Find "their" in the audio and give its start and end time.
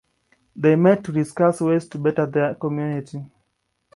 2.25-2.55